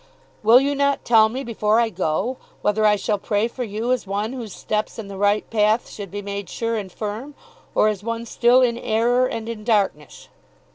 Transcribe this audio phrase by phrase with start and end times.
[0.41, 4.07] "Will you not tell me before I go whether I shall pray for you as
[4.07, 7.35] one whose steps in the right path should be made sure and firm;
[7.75, 10.27] or as one still in error and in darkness?"